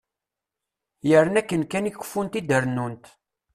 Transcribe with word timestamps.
Yerna 1.09 1.37
akken 1.41 1.63
kan 1.71 1.89
i 1.89 1.91
keffunt 1.93 2.37
i 2.39 2.41
d-rennunt. 2.43 3.05